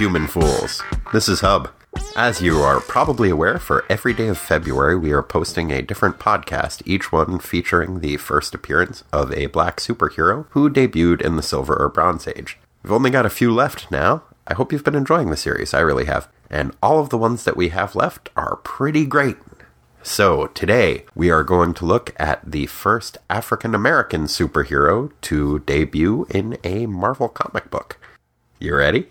human 0.00 0.26
fools. 0.26 0.82
This 1.12 1.28
is 1.28 1.42
Hub. 1.42 1.70
As 2.16 2.40
you 2.40 2.60
are 2.60 2.80
probably 2.80 3.28
aware, 3.28 3.58
for 3.58 3.84
every 3.90 4.14
day 4.14 4.28
of 4.28 4.38
February, 4.38 4.96
we 4.96 5.12
are 5.12 5.22
posting 5.22 5.70
a 5.70 5.82
different 5.82 6.18
podcast, 6.18 6.80
each 6.86 7.12
one 7.12 7.38
featuring 7.38 8.00
the 8.00 8.16
first 8.16 8.54
appearance 8.54 9.04
of 9.12 9.30
a 9.30 9.48
black 9.48 9.76
superhero 9.76 10.46
who 10.52 10.70
debuted 10.70 11.20
in 11.20 11.36
the 11.36 11.42
Silver 11.42 11.76
or 11.78 11.90
Bronze 11.90 12.26
Age. 12.26 12.58
We've 12.82 12.94
only 12.94 13.10
got 13.10 13.26
a 13.26 13.28
few 13.28 13.52
left 13.52 13.90
now. 13.90 14.22
I 14.46 14.54
hope 14.54 14.72
you've 14.72 14.84
been 14.84 14.94
enjoying 14.94 15.28
the 15.28 15.36
series. 15.36 15.74
I 15.74 15.80
really 15.80 16.06
have. 16.06 16.30
And 16.48 16.74
all 16.82 16.98
of 16.98 17.10
the 17.10 17.18
ones 17.18 17.44
that 17.44 17.58
we 17.58 17.68
have 17.68 17.94
left 17.94 18.30
are 18.36 18.56
pretty 18.56 19.04
great. 19.04 19.36
So, 20.02 20.46
today 20.46 21.04
we 21.14 21.30
are 21.30 21.44
going 21.44 21.74
to 21.74 21.84
look 21.84 22.14
at 22.18 22.40
the 22.50 22.64
first 22.64 23.18
African 23.28 23.74
American 23.74 24.24
superhero 24.24 25.12
to 25.20 25.58
debut 25.58 26.26
in 26.30 26.56
a 26.64 26.86
Marvel 26.86 27.28
comic 27.28 27.70
book. 27.70 27.98
You 28.58 28.76
ready? 28.76 29.08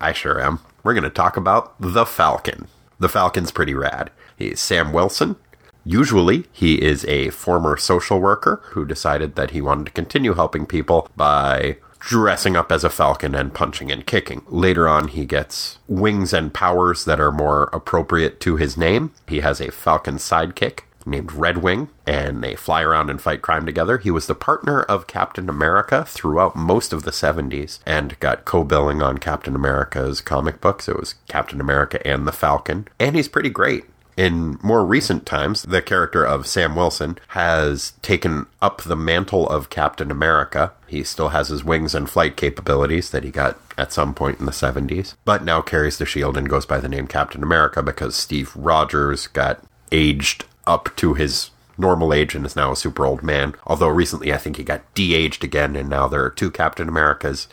I 0.00 0.12
sure 0.12 0.40
am. 0.40 0.60
We're 0.82 0.94
going 0.94 1.04
to 1.04 1.10
talk 1.10 1.36
about 1.36 1.80
the 1.80 2.06
Falcon. 2.06 2.68
The 2.98 3.08
Falcon's 3.08 3.50
pretty 3.50 3.74
rad. 3.74 4.10
He's 4.36 4.60
Sam 4.60 4.92
Wilson. 4.92 5.36
Usually, 5.84 6.46
he 6.52 6.82
is 6.82 7.04
a 7.06 7.30
former 7.30 7.76
social 7.76 8.20
worker 8.20 8.62
who 8.70 8.84
decided 8.84 9.34
that 9.36 9.50
he 9.50 9.60
wanted 9.60 9.86
to 9.86 9.92
continue 9.92 10.34
helping 10.34 10.66
people 10.66 11.08
by 11.16 11.76
dressing 11.98 12.56
up 12.56 12.72
as 12.72 12.82
a 12.82 12.90
falcon 12.90 13.34
and 13.34 13.52
punching 13.52 13.92
and 13.92 14.06
kicking. 14.06 14.42
Later 14.48 14.88
on, 14.88 15.08
he 15.08 15.26
gets 15.26 15.78
wings 15.86 16.32
and 16.32 16.52
powers 16.52 17.04
that 17.04 17.20
are 17.20 17.32
more 17.32 17.64
appropriate 17.72 18.40
to 18.40 18.56
his 18.56 18.76
name. 18.76 19.12
He 19.28 19.40
has 19.40 19.60
a 19.60 19.70
falcon 19.70 20.16
sidekick 20.16 20.80
named 21.06 21.30
Redwing, 21.30 21.88
and 22.06 22.42
they 22.42 22.54
fly 22.54 22.82
around 22.82 23.10
and 23.10 23.20
fight 23.20 23.42
crime 23.42 23.66
together. 23.66 23.98
He 23.98 24.10
was 24.10 24.26
the 24.26 24.34
partner 24.34 24.82
of 24.82 25.06
Captain 25.06 25.48
America 25.48 26.04
throughout 26.06 26.56
most 26.56 26.92
of 26.92 27.02
the 27.02 27.10
70s 27.10 27.80
and 27.86 28.18
got 28.20 28.44
co 28.44 28.64
billing 28.64 29.02
on 29.02 29.18
Captain 29.18 29.54
America's 29.54 30.20
comic 30.20 30.60
books. 30.60 30.88
It 30.88 30.98
was 30.98 31.14
Captain 31.28 31.60
America 31.60 32.04
and 32.06 32.26
the 32.26 32.32
Falcon, 32.32 32.88
and 32.98 33.16
he's 33.16 33.28
pretty 33.28 33.50
great. 33.50 33.84
In 34.16 34.58
more 34.62 34.84
recent 34.84 35.24
times, 35.24 35.62
the 35.62 35.80
character 35.80 36.26
of 36.26 36.46
Sam 36.46 36.76
Wilson 36.76 37.18
has 37.28 37.92
taken 38.02 38.46
up 38.60 38.82
the 38.82 38.96
mantle 38.96 39.48
of 39.48 39.70
Captain 39.70 40.10
America. 40.10 40.72
He 40.86 41.04
still 41.04 41.30
has 41.30 41.48
his 41.48 41.64
wings 41.64 41.94
and 41.94 42.10
flight 42.10 42.36
capabilities 42.36 43.10
that 43.12 43.24
he 43.24 43.30
got 43.30 43.58
at 43.78 43.94
some 43.94 44.12
point 44.12 44.38
in 44.38 44.44
the 44.44 44.52
70s, 44.52 45.14
but 45.24 45.42
now 45.42 45.62
carries 45.62 45.96
the 45.96 46.04
shield 46.04 46.36
and 46.36 46.50
goes 46.50 46.66
by 46.66 46.80
the 46.80 46.88
name 46.88 47.06
Captain 47.06 47.42
America 47.42 47.82
because 47.82 48.14
Steve 48.14 48.54
Rogers 48.54 49.26
got 49.26 49.64
aged 49.90 50.44
up 50.66 50.94
to 50.96 51.14
his 51.14 51.50
normal 51.78 52.12
age 52.12 52.34
and 52.34 52.44
is 52.44 52.56
now 52.56 52.72
a 52.72 52.76
super 52.76 53.06
old 53.06 53.22
man. 53.22 53.54
Although 53.66 53.88
recently 53.88 54.32
I 54.32 54.36
think 54.36 54.56
he 54.56 54.62
got 54.62 54.94
de 54.94 55.14
aged 55.14 55.42
again 55.42 55.76
and 55.76 55.88
now 55.88 56.08
there 56.08 56.24
are 56.24 56.30
two 56.30 56.50
Captain 56.50 56.88
Americas. 56.88 57.48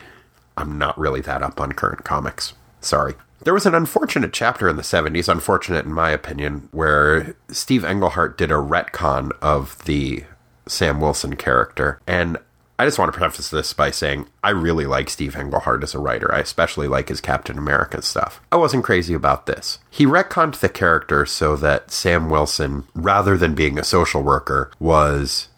I'm 0.58 0.78
not 0.78 0.98
really 0.98 1.22
that 1.22 1.44
up 1.44 1.62
on 1.62 1.72
current 1.74 2.04
comics. 2.04 2.54
Sorry. 2.82 3.16
There 3.44 3.54
was 3.54 3.66
an 3.66 3.76
unfortunate 3.76 4.34
chapter 4.34 4.68
in 4.68 4.76
the 4.76 4.82
70s, 4.82 5.30
unfortunate 5.30 5.86
in 5.86 5.94
my 5.94 6.10
opinion, 6.10 6.70
where 6.72 7.36
Steve 7.50 7.86
Englehart 7.86 8.38
did 8.38 8.52
a 8.52 8.56
retcon 8.56 9.32
of 9.42 9.84
the 9.86 10.24
Sam 10.68 11.00
Wilson 11.00 11.36
character. 11.36 12.02
And 12.08 12.38
I 12.80 12.86
just 12.86 13.00
want 13.00 13.12
to 13.12 13.18
preface 13.18 13.50
this 13.50 13.74
by 13.74 13.90
saying 13.90 14.28
I 14.44 14.52
really 14.52 14.86
like 14.86 15.10
Steve 15.10 15.36
Englehart 15.36 15.84
as 15.84 15.96
a 15.96 16.00
writer. 16.00 16.34
I 16.34 16.40
especially 16.40 16.88
like 16.88 17.10
his 17.10 17.22
Captain 17.22 17.58
America 17.58 18.04
stuff. 18.04 18.40
I 18.52 18.56
wasn't 18.56 18.84
crazy 18.84 19.16
about 19.16 19.48
this. 19.48 19.80
He 19.90 20.06
retconned 20.06 20.60
the 20.60 20.70
character 20.70 21.26
so 21.26 21.56
that 21.56 21.90
Sam 21.90 22.30
Wilson, 22.30 22.84
rather 22.94 23.36
than 23.36 23.56
being 23.56 23.80
a 23.80 23.84
social 23.84 24.22
worker, 24.22 24.72
was 24.80 25.50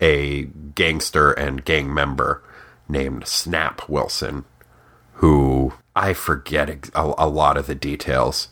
a 0.00 0.44
gangster 0.76 1.32
and 1.32 1.64
gang 1.64 1.92
member 1.92 2.44
named 2.88 3.26
Snap 3.26 3.88
Wilson, 3.88 4.44
who 5.14 5.74
I 5.96 6.12
forget 6.12 6.70
a, 6.94 7.14
a 7.18 7.28
lot 7.28 7.56
of 7.56 7.66
the 7.66 7.74
details, 7.74 8.46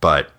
but 0.00 0.30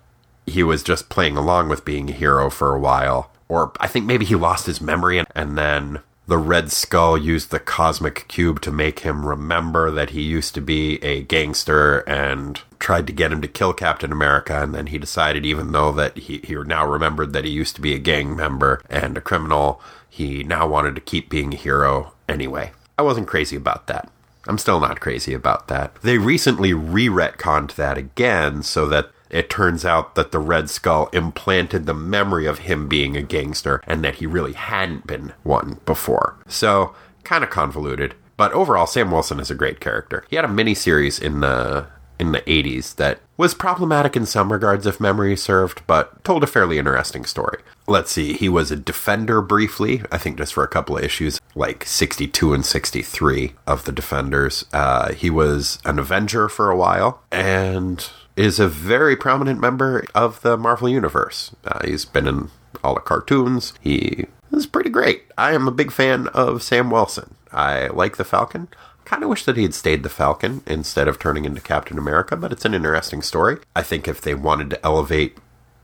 he 0.46 0.64
was 0.64 0.82
just 0.82 1.08
playing 1.08 1.36
along 1.36 1.68
with 1.68 1.84
being 1.84 2.10
a 2.10 2.12
hero 2.12 2.50
for 2.50 2.74
a 2.74 2.80
while. 2.80 3.30
Or 3.48 3.70
I 3.78 3.86
think 3.86 4.04
maybe 4.04 4.24
he 4.24 4.34
lost 4.34 4.66
his 4.66 4.80
memory 4.80 5.18
and, 5.18 5.28
and 5.36 5.56
then 5.56 6.00
the 6.32 6.38
Red 6.38 6.72
Skull 6.72 7.18
used 7.18 7.50
the 7.50 7.60
cosmic 7.60 8.26
cube 8.26 8.62
to 8.62 8.72
make 8.72 9.00
him 9.00 9.26
remember 9.26 9.90
that 9.90 10.10
he 10.10 10.22
used 10.22 10.54
to 10.54 10.62
be 10.62 10.94
a 11.04 11.20
gangster 11.20 11.98
and 12.08 12.58
tried 12.78 13.06
to 13.06 13.12
get 13.12 13.30
him 13.30 13.42
to 13.42 13.48
kill 13.48 13.74
Captain 13.74 14.10
America. 14.10 14.62
And 14.62 14.74
then 14.74 14.86
he 14.86 14.96
decided, 14.96 15.44
even 15.44 15.72
though 15.72 15.92
that 15.92 16.16
he, 16.16 16.38
he 16.38 16.54
now 16.54 16.86
remembered 16.86 17.34
that 17.34 17.44
he 17.44 17.50
used 17.50 17.74
to 17.74 17.82
be 17.82 17.94
a 17.94 17.98
gang 17.98 18.34
member 18.34 18.80
and 18.88 19.18
a 19.18 19.20
criminal, 19.20 19.82
he 20.08 20.42
now 20.42 20.66
wanted 20.66 20.94
to 20.94 21.02
keep 21.02 21.28
being 21.28 21.52
a 21.52 21.56
hero 21.58 22.14
anyway. 22.26 22.72
I 22.98 23.02
wasn't 23.02 23.28
crazy 23.28 23.56
about 23.56 23.86
that. 23.88 24.10
I'm 24.48 24.56
still 24.56 24.80
not 24.80 25.00
crazy 25.00 25.34
about 25.34 25.68
that. 25.68 25.96
They 25.96 26.16
recently 26.16 26.72
re 26.72 27.08
retconned 27.08 27.74
that 27.74 27.98
again 27.98 28.62
so 28.62 28.88
that 28.88 29.10
it 29.32 29.50
turns 29.50 29.84
out 29.84 30.14
that 30.14 30.30
the 30.30 30.38
Red 30.38 30.70
Skull 30.70 31.08
implanted 31.12 31.86
the 31.86 31.94
memory 31.94 32.46
of 32.46 32.60
him 32.60 32.86
being 32.86 33.16
a 33.16 33.22
gangster 33.22 33.82
and 33.86 34.04
that 34.04 34.16
he 34.16 34.26
really 34.26 34.52
hadn't 34.52 35.06
been 35.06 35.32
one 35.42 35.80
before. 35.86 36.36
So, 36.46 36.94
kind 37.24 37.42
of 37.42 37.50
convoluted. 37.50 38.14
But 38.36 38.52
overall, 38.52 38.86
Sam 38.86 39.10
Wilson 39.10 39.40
is 39.40 39.50
a 39.50 39.54
great 39.54 39.80
character. 39.80 40.24
He 40.28 40.36
had 40.36 40.44
a 40.44 40.48
miniseries 40.48 41.20
in 41.20 41.40
the 41.40 41.86
in 42.18 42.30
the 42.30 42.40
80s 42.42 42.94
that 42.96 43.18
was 43.36 43.52
problematic 43.52 44.16
in 44.16 44.26
some 44.26 44.52
regards 44.52 44.86
if 44.86 45.00
memory 45.00 45.36
served, 45.36 45.82
but 45.88 46.22
told 46.22 46.44
a 46.44 46.46
fairly 46.46 46.78
interesting 46.78 47.24
story. 47.24 47.60
Let's 47.88 48.12
see, 48.12 48.34
he 48.34 48.48
was 48.48 48.70
a 48.70 48.76
defender 48.76 49.42
briefly, 49.42 50.02
I 50.12 50.18
think 50.18 50.38
just 50.38 50.54
for 50.54 50.62
a 50.62 50.68
couple 50.68 50.96
of 50.96 51.02
issues, 51.02 51.40
like 51.56 51.84
62 51.84 52.54
and 52.54 52.64
63 52.64 53.54
of 53.66 53.84
the 53.84 53.92
Defenders. 53.92 54.66
Uh, 54.72 55.12
he 55.14 55.30
was 55.30 55.80
an 55.84 55.98
Avenger 55.98 56.48
for 56.48 56.70
a 56.70 56.76
while, 56.76 57.22
and 57.32 58.08
is 58.36 58.58
a 58.58 58.68
very 58.68 59.16
prominent 59.16 59.60
member 59.60 60.04
of 60.14 60.40
the 60.42 60.56
Marvel 60.56 60.88
Universe. 60.88 61.54
Uh, 61.64 61.86
he's 61.86 62.04
been 62.04 62.26
in 62.26 62.50
all 62.82 62.94
the 62.94 63.00
cartoons. 63.00 63.74
He 63.80 64.26
is 64.50 64.66
pretty 64.66 64.90
great. 64.90 65.24
I 65.36 65.52
am 65.52 65.68
a 65.68 65.72
big 65.72 65.92
fan 65.92 66.28
of 66.28 66.62
Sam 66.62 66.90
Wilson. 66.90 67.34
I 67.52 67.88
like 67.88 68.16
the 68.16 68.24
Falcon. 68.24 68.68
Kind 69.04 69.22
of 69.22 69.28
wish 69.28 69.44
that 69.44 69.56
he 69.56 69.64
had 69.64 69.74
stayed 69.74 70.02
the 70.02 70.08
Falcon 70.08 70.62
instead 70.66 71.08
of 71.08 71.18
turning 71.18 71.44
into 71.44 71.60
Captain 71.60 71.98
America, 71.98 72.36
but 72.36 72.52
it's 72.52 72.64
an 72.64 72.74
interesting 72.74 73.20
story. 73.20 73.58
I 73.76 73.82
think 73.82 74.08
if 74.08 74.20
they 74.20 74.34
wanted 74.34 74.70
to 74.70 74.84
elevate 74.86 75.36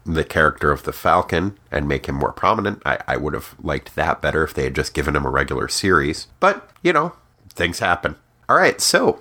the 0.06 0.24
character 0.24 0.70
of 0.70 0.84
the 0.84 0.92
Falcon 0.92 1.58
and 1.70 1.86
make 1.86 2.06
him 2.06 2.14
more 2.14 2.32
prominent, 2.32 2.80
I, 2.86 2.98
I 3.06 3.16
would 3.18 3.34
have 3.34 3.54
liked 3.62 3.94
that 3.96 4.22
better 4.22 4.44
if 4.44 4.54
they 4.54 4.64
had 4.64 4.74
just 4.74 4.94
given 4.94 5.14
him 5.14 5.26
a 5.26 5.30
regular 5.30 5.68
series. 5.68 6.28
But, 6.40 6.70
you 6.82 6.94
know, 6.94 7.12
things 7.52 7.80
happen. 7.80 8.16
All 8.48 8.56
right, 8.56 8.80
so 8.80 9.20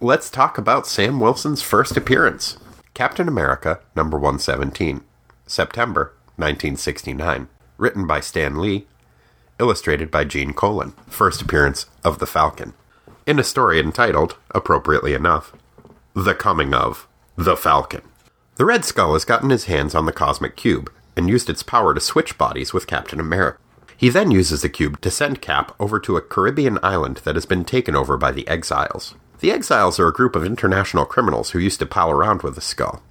let's 0.00 0.28
talk 0.28 0.58
about 0.58 0.86
Sam 0.86 1.20
Wilson's 1.20 1.62
first 1.62 1.96
appearance. 1.96 2.58
Captain 2.96 3.28
America, 3.28 3.80
number 3.94 4.16
117, 4.16 5.02
September 5.46 6.14
1969. 6.36 7.46
Written 7.76 8.06
by 8.06 8.20
Stan 8.20 8.58
Lee, 8.58 8.86
illustrated 9.60 10.10
by 10.10 10.24
Gene 10.24 10.54
Colan. 10.54 10.94
First 11.06 11.42
appearance 11.42 11.84
of 12.02 12.20
the 12.20 12.26
Falcon. 12.26 12.72
In 13.26 13.38
a 13.38 13.44
story 13.44 13.78
entitled, 13.78 14.38
appropriately 14.52 15.12
enough, 15.12 15.52
The 16.14 16.34
Coming 16.34 16.72
of 16.72 17.06
the 17.36 17.54
Falcon. 17.54 18.00
The 18.54 18.64
Red 18.64 18.86
Skull 18.86 19.12
has 19.12 19.26
gotten 19.26 19.50
his 19.50 19.66
hands 19.66 19.94
on 19.94 20.06
the 20.06 20.10
Cosmic 20.10 20.56
Cube 20.56 20.90
and 21.18 21.28
used 21.28 21.50
its 21.50 21.62
power 21.62 21.92
to 21.92 22.00
switch 22.00 22.38
bodies 22.38 22.72
with 22.72 22.86
Captain 22.86 23.20
America. 23.20 23.58
He 23.94 24.08
then 24.08 24.30
uses 24.30 24.62
the 24.62 24.70
cube 24.70 25.02
to 25.02 25.10
send 25.10 25.42
Cap 25.42 25.76
over 25.78 26.00
to 26.00 26.16
a 26.16 26.22
Caribbean 26.22 26.78
island 26.82 27.18
that 27.24 27.34
has 27.34 27.44
been 27.44 27.66
taken 27.66 27.94
over 27.94 28.16
by 28.16 28.32
the 28.32 28.48
Exiles. 28.48 29.14
The 29.40 29.50
Exiles 29.50 30.00
are 30.00 30.08
a 30.08 30.12
group 30.12 30.34
of 30.34 30.44
international 30.44 31.04
criminals 31.04 31.50
who 31.50 31.58
used 31.58 31.78
to 31.80 31.86
pal 31.86 32.10
around 32.10 32.42
with 32.42 32.54
the 32.54 32.60
Skull. 32.60 33.02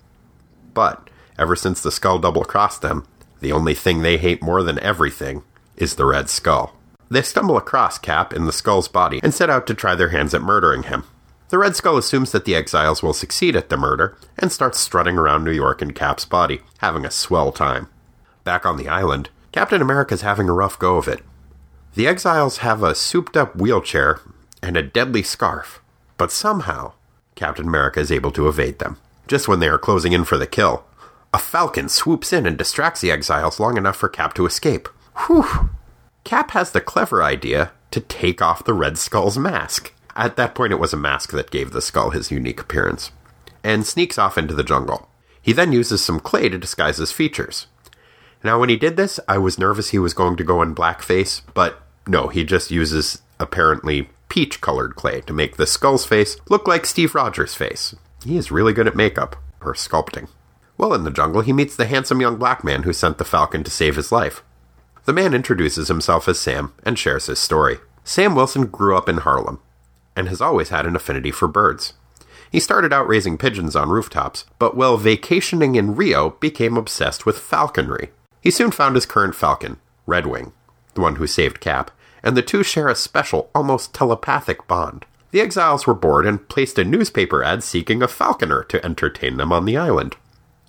But, 0.74 1.10
ever 1.38 1.56
since 1.56 1.82
the 1.82 1.92
Skull 1.92 2.18
double 2.18 2.44
crossed 2.44 2.82
them, 2.82 3.06
the 3.42 3.52
only 3.52 3.76
thing 3.76 4.02
they 4.02 4.18
hate 4.18 4.42
more 4.42 4.64
than 4.64 4.80
everything 4.80 5.44
is 5.78 5.96
the 5.96 6.06
Red 6.06 6.30
Skull. 6.30 6.74
They 7.10 7.22
stumble 7.22 7.58
across 7.58 8.00
Cap 8.00 8.34
in 8.34 8.46
the 8.46 8.52
Skull's 8.52 8.88
body 8.88 9.20
and 9.22 9.34
set 9.34 9.52
out 9.52 9.68
to 9.68 9.76
try 9.76 9.94
their 9.94 10.10
hands 10.10 10.34
at 10.34 10.42
murdering 10.42 10.84
him. 10.84 11.04
The 11.50 11.60
Red 11.60 11.76
Skull 11.76 11.98
assumes 11.98 12.32
that 12.32 12.46
the 12.46 12.56
exiles 12.56 13.04
will 13.04 13.14
succeed 13.14 13.56
at 13.56 13.70
the 13.70 13.78
murder 13.78 14.18
and 14.40 14.52
starts 14.52 14.80
strutting 14.80 15.18
around 15.18 15.44
New 15.44 15.52
York 15.52 15.84
in 15.84 15.94
Cap's 15.94 16.26
body, 16.26 16.62
having 16.80 17.06
a 17.06 17.12
swell 17.12 17.52
time. 17.52 17.88
Back 18.44 18.66
on 18.66 18.78
the 18.78 18.90
island, 18.90 19.30
Captain 19.52 19.82
America's 19.82 20.22
having 20.22 20.50
a 20.50 20.54
rough 20.54 20.80
go 20.80 20.98
of 20.98 21.08
it. 21.08 21.22
The 21.94 22.08
exiles 22.08 22.58
have 22.58 22.82
a 22.82 22.96
souped 22.96 23.38
up 23.38 23.56
wheelchair 23.56 24.20
and 24.64 24.76
a 24.76 24.84
deadly 24.84 25.22
scarf, 25.22 25.82
but 26.18 26.32
somehow, 26.32 26.94
Captain 27.36 27.68
America 27.68 28.00
is 28.00 28.12
able 28.12 28.32
to 28.32 28.48
evade 28.48 28.80
them. 28.80 28.98
Just 29.28 29.48
when 29.48 29.60
they 29.60 29.68
are 29.68 29.78
closing 29.78 30.14
in 30.14 30.24
for 30.24 30.38
the 30.38 30.48
kill, 30.48 30.86
a 31.34 31.38
falcon 31.38 31.90
swoops 31.90 32.32
in 32.32 32.46
and 32.46 32.58
distracts 32.58 33.02
the 33.02 33.12
exiles 33.12 33.60
long 33.60 33.78
enough 33.78 33.98
for 33.98 34.08
Cap 34.08 34.34
to 34.36 34.46
escape. 34.46 34.88
Whew! 35.26 35.70
Cap 36.24 36.52
has 36.52 36.72
the 36.72 36.82
clever 36.82 37.22
idea 37.22 37.72
to 37.92 38.00
take 38.00 38.42
off 38.42 38.64
the 38.64 38.74
Red 38.74 38.98
Skull's 38.98 39.38
mask. 39.38 39.94
At 40.16 40.38
that 40.38 40.56
point, 40.56 40.72
it 40.72 40.80
was 40.80 40.94
a 40.94 40.98
mask 40.98 41.32
that 41.32 41.52
gave 41.52 41.72
the 41.72 41.82
skull 41.82 42.12
his 42.12 42.32
unique 42.32 42.62
appearance, 42.62 43.12
and 43.64 43.86
sneaks 43.86 44.18
off 44.18 44.38
into 44.38 44.54
the 44.54 44.64
jungle. 44.64 45.10
He 45.42 45.52
then 45.52 45.72
uses 45.72 46.04
some 46.04 46.20
clay 46.20 46.50
to 46.50 46.58
disguise 46.58 46.98
his 46.98 47.12
features. 47.12 47.68
Now, 48.44 48.60
when 48.60 48.70
he 48.70 48.78
did 48.78 48.96
this, 48.96 49.20
I 49.28 49.38
was 49.38 49.60
nervous 49.60 49.90
he 49.90 50.00
was 50.00 50.14
going 50.14 50.38
to 50.38 50.44
go 50.44 50.62
in 50.62 50.74
blackface, 50.74 51.42
but 51.54 51.82
no, 52.08 52.28
he 52.28 52.44
just 52.44 52.72
uses 52.72 53.22
apparently 53.40 54.10
peach 54.30 54.62
colored 54.62 54.96
clay 54.96 55.22
to 55.22 55.34
make 55.34 55.58
the 55.58 55.68
skull's 55.68 56.06
face 56.06 56.38
look 56.50 56.68
like 56.68 56.86
Steve 56.86 57.16
Rogers' 57.16 57.56
face. 57.56 57.96
He 58.24 58.38
is 58.38 58.52
really 58.52 58.74
good 58.74 58.88
at 58.88 58.96
makeup, 58.96 59.36
or 59.62 59.74
sculpting. 59.74 60.30
While 60.78 60.94
in 60.94 61.04
the 61.04 61.12
jungle, 61.12 61.42
he 61.42 61.54
meets 61.54 61.76
the 61.76 61.86
handsome 61.86 62.22
young 62.22 62.38
black 62.38 62.64
man 62.64 62.84
who 62.84 62.94
sent 62.94 63.18
the 63.18 63.26
falcon 63.26 63.64
to 63.64 63.72
save 63.72 63.96
his 63.96 64.12
life. 64.12 64.44
The 65.06 65.14
man 65.14 65.34
introduces 65.34 65.88
himself 65.88 66.28
as 66.28 66.40
Sam 66.40 66.74
and 66.84 66.98
shares 66.98 67.28
his 67.28 67.40
story. 67.40 67.78
Sam 68.04 68.36
Wilson 68.36 68.66
grew 68.68 68.98
up 68.98 69.08
in 69.08 69.18
Harlem 69.18 69.60
and 70.16 70.30
has 70.30 70.42
always 70.42 70.70
had 70.70 70.86
an 70.86 70.96
affinity 70.96 71.32
for 71.32 71.48
birds. 71.48 71.94
He 72.52 72.60
started 72.60 72.94
out 72.94 73.08
raising 73.08 73.38
pigeons 73.38 73.76
on 73.76 73.90
rooftops, 73.90 74.46
but 74.60 74.78
while 74.78 74.98
vacationing 74.98 75.76
in 75.76 75.96
Rio, 75.96 76.32
became 76.40 76.78
obsessed 76.78 77.26
with 77.26 77.38
falconry. 77.38 78.12
He 78.42 78.52
soon 78.52 78.72
found 78.72 78.96
his 78.96 79.06
current 79.06 79.36
falcon, 79.36 79.78
Redwing, 80.08 80.54
the 80.94 81.02
one 81.02 81.16
who 81.16 81.28
saved 81.28 81.60
Cap, 81.60 81.92
and 82.26 82.36
the 82.36 82.42
two 82.42 82.64
share 82.64 82.90
a 82.90 82.96
special, 82.96 83.50
almost 83.56 83.94
telepathic 83.94 84.68
bond. 84.68 85.06
The 85.32 85.42
exiles 85.42 85.86
were 85.86 85.94
bored 85.94 86.26
and 86.26 86.48
placed 86.50 86.80
a 86.80 86.84
newspaper 86.84 87.44
ad 87.44 87.64
seeking 87.64 88.02
a 88.02 88.08
falconer 88.08 88.64
to 88.64 88.84
entertain 88.84 89.38
them 89.38 89.54
on 89.54 89.66
the 89.66 89.78
island. 89.78 90.16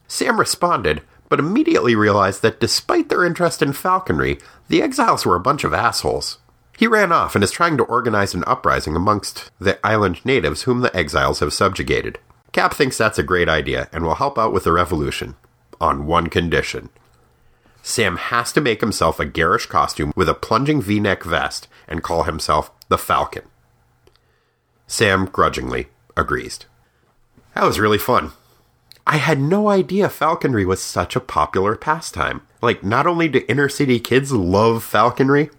Sam 0.07 0.39
responded, 0.39 1.03
but 1.29 1.41
immediately 1.41 1.95
realized 1.95 2.43
that 2.43 2.61
despite 2.61 3.09
their 3.09 3.25
interest 3.25 3.63
in 3.63 3.73
falconry, 3.73 4.39
the 4.69 4.83
exiles 4.83 5.25
were 5.25 5.37
a 5.37 5.41
bunch 5.41 5.65
of 5.65 5.73
assholes. 5.73 6.39
He 6.77 6.87
ran 6.87 7.11
off 7.11 7.35
and 7.35 7.43
is 7.43 7.51
trying 7.51 7.77
to 7.79 7.85
organize 7.85 8.35
an 8.35 8.45
uprising 8.47 8.95
amongst 8.95 9.51
the 9.59 9.85
island 9.85 10.25
natives 10.25 10.63
whom 10.63 10.81
the 10.81 10.95
exiles 10.97 11.41
have 11.41 11.53
subjugated. 11.53 12.19
Cap 12.53 12.75
thinks 12.75 12.99
that's 12.99 13.19
a 13.19 13.23
great 13.23 13.49
idea 13.49 13.89
and 13.93 14.05
will 14.05 14.17
help 14.17 14.39
out 14.39 14.53
with 14.53 14.65
the 14.65 14.73
revolution, 14.73 15.37
on 15.81 16.07
one 16.07 16.29
condition. 16.29 16.91
Sam 17.87 18.17
has 18.17 18.51
to 18.51 18.61
make 18.61 18.81
himself 18.81 19.21
a 19.21 19.25
garish 19.25 19.67
costume 19.67 20.13
with 20.17 20.29
a 20.29 20.35
plunging 20.35 20.83
v 20.83 20.99
neck 20.99 21.23
vest 21.23 21.69
and 21.87 22.03
call 22.03 22.25
himself 22.25 22.73
the 22.89 22.99
Falcon. 22.99 23.45
Sam 24.89 25.27
grudgingly 25.27 25.87
agrees. 26.17 26.59
That 27.55 27.63
was 27.63 27.79
really 27.79 27.97
fun. 27.97 28.33
I 29.07 29.19
had 29.19 29.41
no 29.41 29.69
idea 29.69 30.09
falconry 30.09 30.67
was 30.67 30.83
such 30.83 31.15
a 31.15 31.21
popular 31.21 31.77
pastime. 31.77 32.43
Like, 32.61 32.83
not 32.83 33.07
only 33.07 33.29
do 33.29 33.45
inner 33.47 33.69
city 33.69 34.01
kids 34.01 34.33
love 34.33 34.83
falconry, 34.83 35.51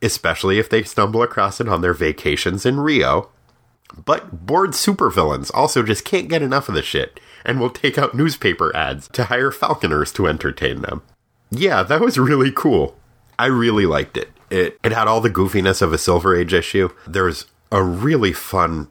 especially 0.00 0.60
if 0.60 0.70
they 0.70 0.84
stumble 0.84 1.24
across 1.24 1.60
it 1.60 1.68
on 1.68 1.80
their 1.80 1.92
vacations 1.92 2.64
in 2.64 2.78
Rio, 2.78 3.30
but 4.04 4.46
bored 4.46 4.70
supervillains 4.70 5.50
also 5.52 5.82
just 5.82 6.04
can't 6.04 6.28
get 6.28 6.40
enough 6.40 6.68
of 6.68 6.76
the 6.76 6.82
shit 6.82 7.18
and 7.44 7.60
will 7.60 7.70
take 7.70 7.98
out 7.98 8.14
newspaper 8.14 8.74
ads 8.74 9.08
to 9.08 9.24
hire 9.24 9.50
falconers 9.50 10.12
to 10.12 10.26
entertain 10.26 10.82
them. 10.82 11.02
Yeah, 11.50 11.82
that 11.82 12.00
was 12.00 12.18
really 12.18 12.52
cool. 12.52 12.96
I 13.38 13.46
really 13.46 13.86
liked 13.86 14.16
it. 14.16 14.30
It 14.50 14.78
it 14.82 14.92
had 14.92 15.08
all 15.08 15.20
the 15.20 15.30
goofiness 15.30 15.82
of 15.82 15.92
a 15.92 15.98
Silver 15.98 16.36
Age 16.36 16.52
issue. 16.52 16.90
There 17.06 17.24
was 17.24 17.46
a 17.72 17.82
really 17.82 18.32
fun 18.32 18.88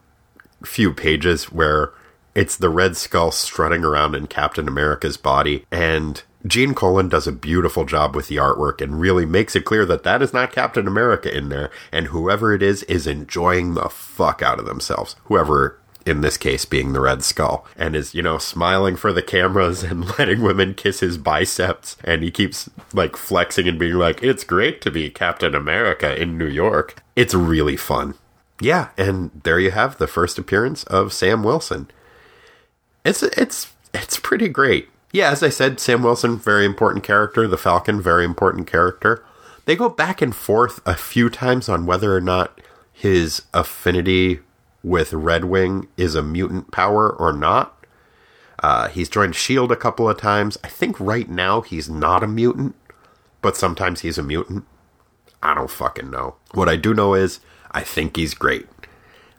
few 0.64 0.92
pages 0.92 1.44
where 1.52 1.92
it's 2.34 2.56
the 2.56 2.68
Red 2.68 2.96
Skull 2.96 3.30
strutting 3.30 3.84
around 3.84 4.14
in 4.14 4.26
Captain 4.26 4.68
America's 4.68 5.16
body, 5.16 5.66
and 5.70 6.22
Gene 6.46 6.74
Colan 6.74 7.08
does 7.08 7.26
a 7.26 7.32
beautiful 7.32 7.84
job 7.84 8.14
with 8.14 8.28
the 8.28 8.36
artwork 8.36 8.80
and 8.80 9.00
really 9.00 9.26
makes 9.26 9.54
it 9.54 9.64
clear 9.64 9.84
that 9.86 10.04
that 10.04 10.22
is 10.22 10.32
not 10.32 10.52
Captain 10.52 10.86
America 10.86 11.36
in 11.36 11.48
there, 11.48 11.70
and 11.92 12.06
whoever 12.06 12.54
it 12.54 12.62
is 12.62 12.82
is 12.84 13.06
enjoying 13.06 13.74
the 13.74 13.88
fuck 13.88 14.42
out 14.42 14.58
of 14.58 14.64
themselves. 14.64 15.16
Whoever 15.24 15.78
in 16.06 16.20
this 16.20 16.36
case 16.36 16.64
being 16.64 16.92
the 16.92 17.00
Red 17.00 17.22
Skull, 17.22 17.66
and 17.76 17.94
is, 17.94 18.14
you 18.14 18.22
know, 18.22 18.38
smiling 18.38 18.96
for 18.96 19.12
the 19.12 19.22
cameras 19.22 19.82
and 19.84 20.18
letting 20.18 20.42
women 20.42 20.74
kiss 20.74 21.00
his 21.00 21.18
biceps. 21.18 21.96
And 22.04 22.22
he 22.22 22.30
keeps, 22.30 22.68
like, 22.92 23.16
flexing 23.16 23.68
and 23.68 23.78
being 23.78 23.94
like, 23.94 24.22
it's 24.22 24.44
great 24.44 24.80
to 24.82 24.90
be 24.90 25.10
Captain 25.10 25.54
America 25.54 26.20
in 26.20 26.38
New 26.38 26.48
York. 26.48 27.02
It's 27.16 27.34
really 27.34 27.76
fun. 27.76 28.14
Yeah, 28.60 28.88
and 28.98 29.30
there 29.42 29.58
you 29.58 29.70
have 29.70 29.96
the 29.96 30.06
first 30.06 30.38
appearance 30.38 30.84
of 30.84 31.12
Sam 31.12 31.42
Wilson. 31.42 31.90
It's 33.04 33.22
it's 33.22 33.72
it's 33.94 34.20
pretty 34.20 34.48
great. 34.48 34.88
Yeah, 35.12 35.30
as 35.30 35.42
I 35.42 35.48
said, 35.48 35.80
Sam 35.80 36.02
Wilson, 36.02 36.38
very 36.38 36.66
important 36.66 37.02
character. 37.02 37.48
The 37.48 37.56
Falcon, 37.56 38.00
very 38.02 38.24
important 38.24 38.66
character. 38.66 39.24
They 39.64 39.76
go 39.76 39.88
back 39.88 40.20
and 40.20 40.34
forth 40.34 40.80
a 40.86 40.94
few 40.94 41.30
times 41.30 41.68
on 41.68 41.86
whether 41.86 42.14
or 42.14 42.20
not 42.20 42.60
his 42.92 43.42
affinity 43.54 44.40
with 44.82 45.10
Redwing 45.10 45.88
is 45.96 46.14
a 46.14 46.22
mutant 46.22 46.70
power 46.70 47.10
or 47.10 47.32
not. 47.32 47.76
Uh, 48.62 48.88
he's 48.88 49.08
joined 49.08 49.34
S.H.I.E.L.D. 49.34 49.72
a 49.72 49.76
couple 49.76 50.08
of 50.08 50.18
times. 50.18 50.58
I 50.62 50.68
think 50.68 50.98
right 51.00 51.28
now 51.28 51.62
he's 51.62 51.88
not 51.88 52.22
a 52.22 52.28
mutant, 52.28 52.74
but 53.40 53.56
sometimes 53.56 54.00
he's 54.00 54.18
a 54.18 54.22
mutant. 54.22 54.66
I 55.42 55.54
don't 55.54 55.70
fucking 55.70 56.10
know. 56.10 56.36
What 56.52 56.68
I 56.68 56.76
do 56.76 56.92
know 56.92 57.14
is 57.14 57.40
I 57.70 57.82
think 57.82 58.16
he's 58.16 58.34
great. 58.34 58.68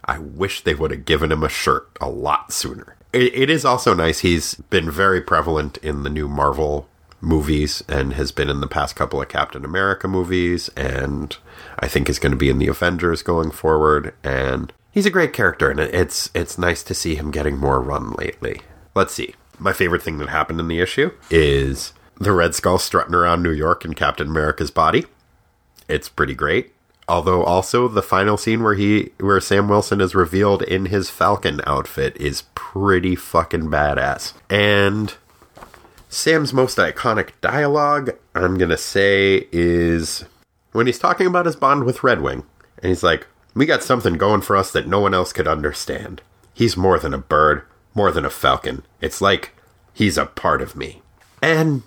I 0.03 0.17
wish 0.17 0.61
they 0.61 0.73
would 0.73 0.89
have 0.89 1.05
given 1.05 1.31
him 1.31 1.43
a 1.43 1.49
shirt 1.49 1.89
a 2.01 2.09
lot 2.09 2.51
sooner 2.51 2.97
it, 3.13 3.33
it 3.35 3.49
is 3.49 3.65
also 3.65 3.93
nice. 3.93 4.19
He's 4.19 4.55
been 4.55 4.89
very 4.89 5.21
prevalent 5.21 5.77
in 5.77 6.03
the 6.03 6.09
new 6.09 6.27
Marvel 6.27 6.87
movies 7.19 7.83
and 7.87 8.13
has 8.13 8.31
been 8.31 8.49
in 8.49 8.61
the 8.61 8.67
past 8.67 8.95
couple 8.95 9.21
of 9.21 9.29
Captain 9.29 9.63
America 9.63 10.07
movies, 10.07 10.69
and 10.69 11.37
I 11.79 11.87
think 11.87 12.09
is 12.09 12.19
going 12.19 12.31
to 12.31 12.37
be 12.37 12.49
in 12.49 12.57
the 12.57 12.67
Avengers 12.67 13.21
going 13.21 13.51
forward. 13.51 14.13
And 14.23 14.73
he's 14.91 15.05
a 15.05 15.11
great 15.11 15.33
character, 15.33 15.69
and 15.69 15.79
it's 15.79 16.29
it's 16.35 16.57
nice 16.57 16.83
to 16.83 16.93
see 16.93 17.15
him 17.15 17.31
getting 17.31 17.57
more 17.57 17.81
run 17.81 18.11
lately. 18.11 18.61
Let's 18.93 19.13
see. 19.13 19.35
My 19.57 19.73
favorite 19.73 20.01
thing 20.01 20.17
that 20.17 20.29
happened 20.29 20.59
in 20.59 20.67
the 20.67 20.79
issue 20.79 21.11
is 21.29 21.93
the 22.19 22.31
Red 22.31 22.53
Skull 22.53 22.77
strutting 22.77 23.15
around 23.15 23.41
New 23.41 23.51
York 23.51 23.85
in 23.85 23.93
Captain 23.93 24.27
America's 24.27 24.71
body. 24.71 25.05
It's 25.87 26.09
pretty 26.09 26.35
great. 26.35 26.73
Although 27.07 27.43
also 27.43 27.87
the 27.87 28.01
final 28.01 28.37
scene 28.37 28.63
where 28.63 28.75
he 28.75 29.11
where 29.19 29.41
Sam 29.41 29.67
Wilson 29.67 30.01
is 30.01 30.15
revealed 30.15 30.61
in 30.63 30.85
his 30.87 31.09
Falcon 31.09 31.61
outfit 31.65 32.15
is 32.17 32.43
pretty 32.55 33.15
fucking 33.15 33.69
badass. 33.69 34.33
And 34.49 35.13
Sam's 36.09 36.53
most 36.53 36.77
iconic 36.77 37.31
dialogue, 37.41 38.11
I'm 38.35 38.57
gonna 38.57 38.77
say, 38.77 39.47
is 39.51 40.25
when 40.71 40.85
he's 40.85 40.99
talking 40.99 41.27
about 41.27 41.45
his 41.45 41.55
bond 41.55 41.83
with 41.83 41.99
Redwing, 41.99 42.45
and 42.77 42.89
he's 42.89 43.03
like, 43.03 43.27
"We 43.53 43.65
got 43.65 43.83
something 43.83 44.15
going 44.15 44.41
for 44.41 44.55
us 44.55 44.71
that 44.71 44.87
no 44.87 44.99
one 44.99 45.13
else 45.13 45.33
could 45.33 45.47
understand. 45.47 46.21
He's 46.53 46.77
more 46.77 46.99
than 46.99 47.13
a 47.13 47.17
bird, 47.17 47.63
more 47.93 48.11
than 48.11 48.25
a 48.25 48.29
falcon. 48.29 48.83
It's 48.99 49.21
like 49.21 49.53
he's 49.93 50.17
a 50.17 50.25
part 50.25 50.61
of 50.61 50.75
me." 50.75 51.01
And 51.41 51.83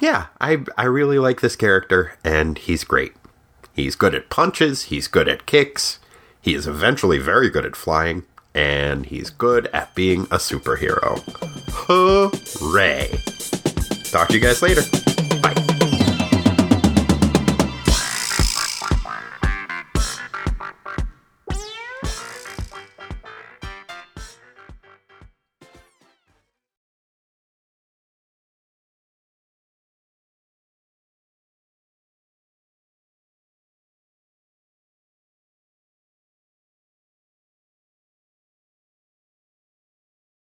yeah, 0.00 0.26
I 0.40 0.64
I 0.76 0.84
really 0.84 1.18
like 1.18 1.40
this 1.40 1.56
character, 1.56 2.14
and 2.22 2.58
he's 2.58 2.84
great. 2.84 3.14
He's 3.72 3.96
good 3.96 4.14
at 4.14 4.28
punches, 4.30 4.84
he's 4.84 5.06
good 5.06 5.28
at 5.28 5.46
kicks, 5.46 6.00
he 6.40 6.54
is 6.54 6.66
eventually 6.66 7.18
very 7.18 7.48
good 7.48 7.64
at 7.64 7.76
flying, 7.76 8.24
and 8.54 9.06
he's 9.06 9.30
good 9.30 9.66
at 9.68 9.94
being 9.94 10.22
a 10.22 10.38
superhero. 10.38 11.22
Hooray! 11.86 13.10
Talk 14.10 14.28
to 14.28 14.34
you 14.34 14.40
guys 14.40 14.62
later. 14.62 14.82